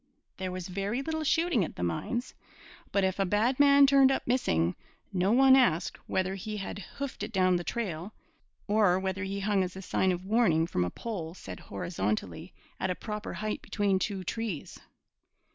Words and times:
There 0.37 0.51
was 0.51 0.67
very 0.67 1.03
little 1.03 1.23
shooting 1.23 1.63
at 1.63 1.75
the 1.75 1.83
mines, 1.83 2.33
but 2.91 3.03
if 3.03 3.19
a 3.19 3.23
bad 3.27 3.59
man 3.59 3.85
'turned 3.85 4.09
up 4.11 4.25
missing,' 4.25 4.75
no 5.13 5.31
one 5.31 5.55
asked 5.55 5.95
whether 6.09 6.33
he 6.33 6.57
had 6.57 6.79
'hoofed' 6.97 7.21
it 7.21 7.31
down 7.31 7.55
the 7.57 7.63
trail, 7.63 8.11
or 8.67 8.97
whether 8.99 9.23
he 9.23 9.41
hung 9.41 9.63
as 9.63 9.75
a 9.75 9.81
sign 9.83 10.11
of 10.11 10.25
warning 10.25 10.65
from 10.65 10.83
a 10.83 10.89
pole 10.89 11.35
set 11.35 11.59
horizontally 11.59 12.51
at 12.79 12.89
a 12.89 12.95
proper 12.95 13.35
height 13.35 13.61
between 13.61 13.99
two 13.99 14.23
trees. 14.23 14.79